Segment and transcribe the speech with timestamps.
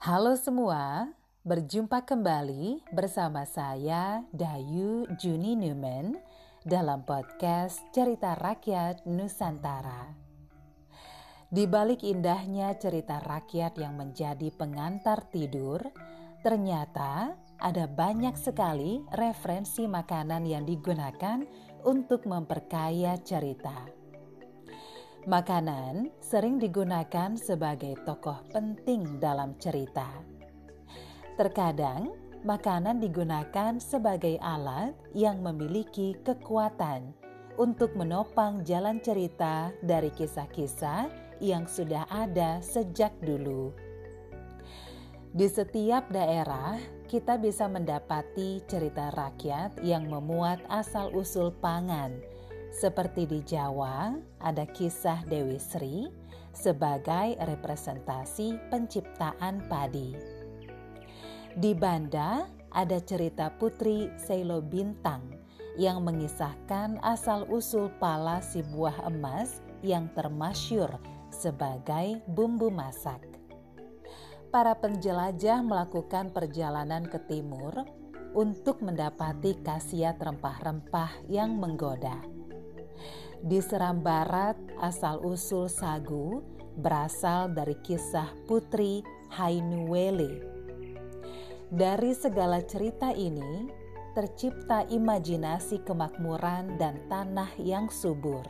[0.00, 1.12] Halo semua,
[1.44, 6.16] berjumpa kembali bersama saya Dayu Juni Newman
[6.64, 10.08] dalam podcast Cerita Rakyat Nusantara.
[11.52, 15.84] Di balik indahnya cerita rakyat yang menjadi pengantar tidur,
[16.40, 21.44] ternyata ada banyak sekali referensi makanan yang digunakan
[21.84, 23.99] untuk memperkaya cerita.
[25.28, 30.08] Makanan sering digunakan sebagai tokoh penting dalam cerita.
[31.36, 37.12] Terkadang, makanan digunakan sebagai alat yang memiliki kekuatan
[37.60, 41.12] untuk menopang jalan cerita dari kisah-kisah
[41.44, 43.76] yang sudah ada sejak dulu.
[45.36, 46.80] Di setiap daerah,
[47.12, 52.29] kita bisa mendapati cerita rakyat yang memuat asal-usul pangan
[52.70, 56.06] seperti di Jawa, ada kisah Dewi Sri
[56.54, 60.14] sebagai representasi penciptaan padi.
[61.54, 65.34] Di Banda, ada cerita Putri Selo Bintang
[65.74, 70.94] yang mengisahkan asal-usul pala si buah emas yang termasyur
[71.30, 73.22] sebagai bumbu masak.
[74.50, 77.86] Para penjelajah melakukan perjalanan ke timur
[78.34, 82.39] untuk mendapati khasiat rempah-rempah yang menggoda.
[83.40, 84.52] Di seram barat,
[84.84, 86.44] asal-usul sagu
[86.76, 89.00] berasal dari kisah Putri
[89.32, 90.44] Hainuwele.
[91.72, 93.64] Dari segala cerita ini,
[94.12, 98.44] tercipta imajinasi kemakmuran dan tanah yang subur.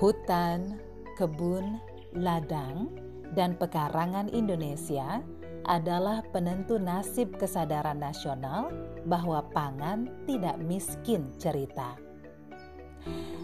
[0.00, 0.80] Hutan,
[1.20, 1.84] kebun,
[2.16, 2.88] ladang,
[3.36, 5.20] dan pekarangan Indonesia
[5.68, 8.72] adalah penentu nasib kesadaran nasional
[9.04, 12.11] bahwa pangan tidak miskin cerita.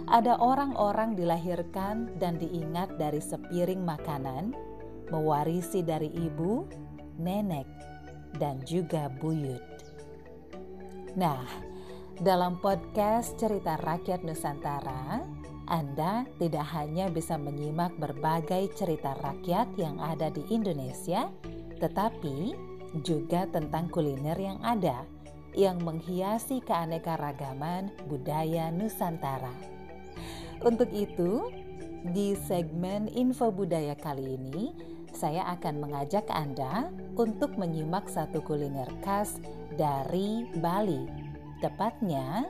[0.08, 4.56] Ada orang-orang dilahirkan dan diingat dari sepiring makanan,
[5.12, 6.64] mewarisi dari ibu,
[7.20, 7.68] nenek,
[8.40, 9.60] dan juga buyut.
[11.18, 11.44] Nah,
[12.18, 15.20] dalam podcast Cerita Rakyat Nusantara,
[15.68, 21.28] Anda tidak hanya bisa menyimak berbagai cerita rakyat yang ada di Indonesia,
[21.76, 22.56] tetapi
[23.04, 25.04] juga tentang kuliner yang ada
[25.58, 29.50] yang menghiasi keanekaragaman budaya Nusantara.
[30.62, 31.50] Untuk itu,
[32.14, 34.70] di segmen Info Budaya kali ini,
[35.10, 39.42] saya akan mengajak Anda untuk menyimak satu kuliner khas
[39.74, 41.10] dari Bali,
[41.58, 42.46] tepatnya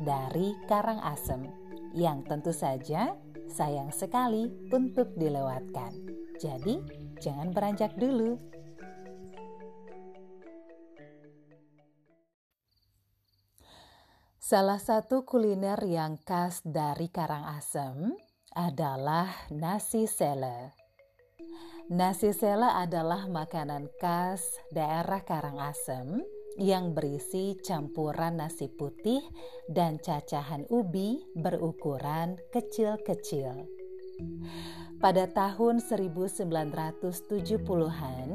[0.00, 1.44] dari Karangasem,
[1.92, 3.12] yang tentu saja
[3.52, 5.92] sayang sekali untuk dilewatkan.
[6.40, 6.80] Jadi,
[7.20, 8.40] jangan beranjak dulu.
[14.50, 18.18] Salah satu kuliner yang khas dari Karangasem
[18.50, 20.74] adalah nasi sele.
[21.86, 24.42] Nasi sele adalah makanan khas
[24.74, 26.26] daerah Karangasem
[26.58, 29.22] yang berisi campuran nasi putih
[29.70, 33.54] dan cacahan ubi berukuran kecil-kecil.
[34.98, 38.28] Pada tahun 1970-an,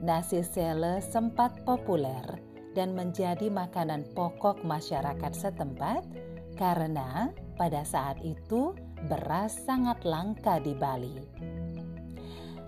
[0.00, 2.47] nasi sele sempat populer
[2.78, 6.06] dan menjadi makanan pokok masyarakat setempat
[6.54, 8.70] karena pada saat itu
[9.10, 11.18] beras sangat langka di Bali.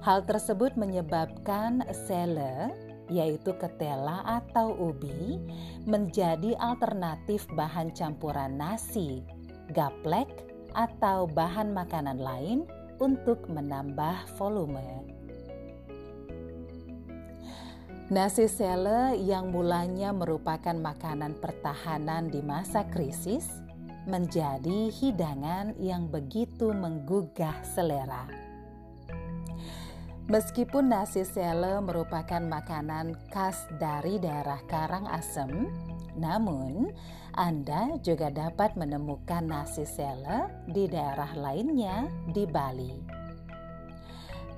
[0.03, 2.75] Hal tersebut menyebabkan sele,
[3.07, 5.39] yaitu ketela atau ubi,
[5.87, 9.23] menjadi alternatif bahan campuran nasi,
[9.71, 10.27] gaplek,
[10.75, 12.67] atau bahan makanan lain
[12.99, 15.20] untuk menambah volume.
[18.11, 23.47] Nasi sele yang mulanya merupakan makanan pertahanan di masa krisis
[24.03, 28.27] menjadi hidangan yang begitu menggugah selera.
[30.27, 35.71] Meskipun nasi sele merupakan makanan khas dari daerah Karangasem,
[36.19, 36.91] namun
[37.39, 43.20] Anda juga dapat menemukan nasi sele di daerah lainnya di Bali.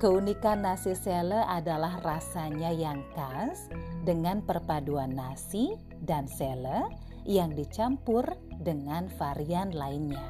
[0.03, 3.71] Keunikan nasi sele adalah rasanya yang khas
[4.03, 6.91] dengan perpaduan nasi dan sele
[7.23, 8.27] yang dicampur
[8.67, 10.27] dengan varian lainnya.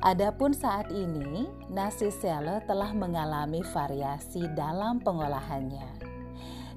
[0.00, 5.92] Adapun saat ini, nasi sele telah mengalami variasi dalam pengolahannya,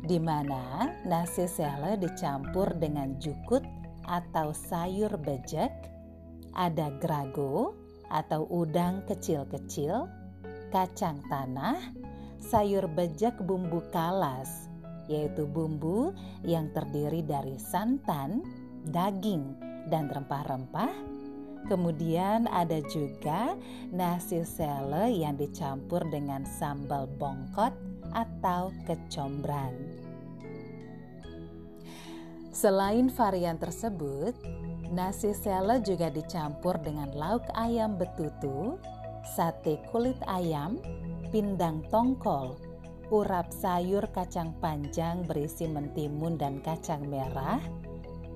[0.03, 3.63] di mana nasi sele dicampur dengan jukut
[4.03, 5.71] atau sayur bejek,
[6.59, 7.71] ada grago
[8.11, 10.24] atau udang kecil-kecil,
[10.75, 11.79] kacang tanah,
[12.43, 14.67] sayur bejak bumbu kalas,
[15.07, 16.11] yaitu bumbu
[16.43, 18.43] yang terdiri dari santan,
[18.91, 19.55] daging,
[19.87, 21.15] dan rempah-rempah,
[21.65, 23.57] Kemudian ada juga
[23.89, 27.73] nasi sele yang dicampur dengan sambal bongkot
[28.13, 29.73] atau kecombrang.
[32.53, 34.37] Selain varian tersebut,
[34.93, 38.77] nasi sele juga dicampur dengan lauk ayam betutu,
[39.25, 40.77] sate kulit ayam,
[41.33, 42.55] pindang tongkol,
[43.09, 47.59] urap sayur kacang panjang berisi mentimun dan kacang merah,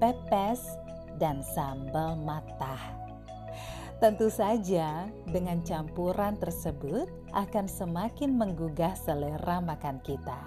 [0.02, 0.66] pepes,
[1.22, 2.82] dan sambal matah.
[4.00, 10.40] Tentu saja, dengan campuran tersebut akan semakin menggugah selera makan kita.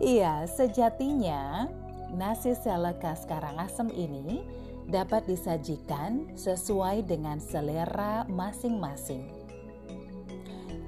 [0.00, 1.68] Iya, sejatinya
[2.12, 4.44] nasi sele khas Karangasem ini
[4.90, 9.24] dapat disajikan sesuai dengan selera masing-masing.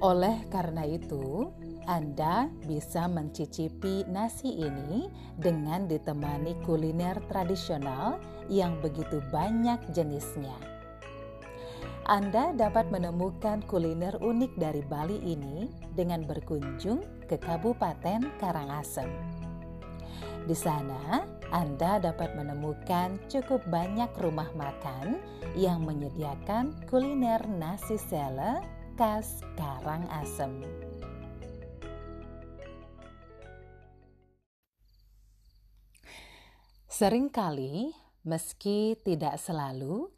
[0.03, 1.47] Oleh karena itu,
[1.87, 5.07] Anda bisa mencicipi nasi ini
[5.39, 8.19] dengan ditemani kuliner tradisional
[8.51, 10.55] yang begitu banyak jenisnya.
[12.03, 19.42] Anda dapat menemukan kuliner unik dari Bali ini dengan berkunjung ke Kabupaten Karangasem.
[20.43, 21.23] Di sana,
[21.55, 25.23] Anda dapat menemukan cukup banyak rumah makan
[25.55, 28.59] yang menyediakan kuliner nasi sele
[28.99, 30.59] khas Karangasem.
[36.93, 37.89] Seringkali,
[38.27, 40.12] meski tidak selalu,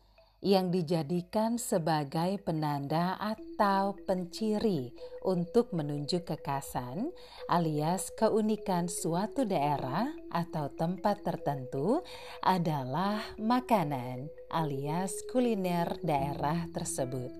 [0.45, 4.93] yang dijadikan sebagai penanda atau penciri
[5.25, 7.09] untuk menunjuk kekasan
[7.49, 12.05] alias keunikan suatu daerah atau tempat tertentu
[12.45, 17.33] adalah makanan alias kuliner daerah tersebut.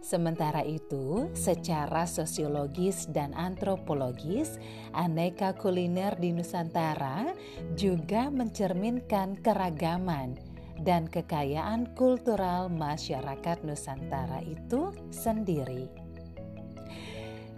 [0.00, 4.56] Sementara itu, secara sosiologis dan antropologis,
[4.96, 7.32] aneka kuliner di Nusantara
[7.72, 15.86] juga mencerminkan keragaman dan kekayaan kultural masyarakat Nusantara itu sendiri.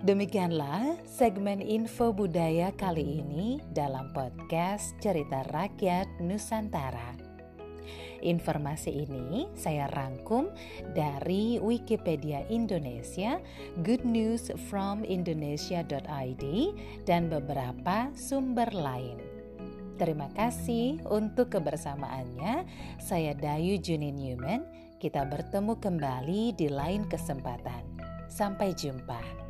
[0.04, 7.26] Demikianlah segmen info budaya kali ini dalam podcast Cerita Rakyat Nusantara.
[8.22, 10.48] Informasi ini saya rangkum
[10.94, 13.40] dari Wikipedia Indonesia,
[13.82, 16.44] goodnewsfromindonesia.id,
[17.02, 19.25] dan beberapa sumber lain.
[19.96, 22.69] Terima kasih untuk kebersamaannya.
[23.00, 24.60] Saya Dayu Juni Newman.
[25.00, 27.81] Kita bertemu kembali di lain kesempatan.
[28.28, 29.45] Sampai jumpa.